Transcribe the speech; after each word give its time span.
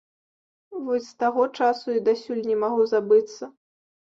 Вось 0.85 1.09
з 1.09 1.19
таго 1.25 1.43
часу 1.59 1.87
і 1.99 2.03
дасюль 2.07 2.43
не 2.49 2.57
магу 2.65 2.83
забыцца. 2.95 3.43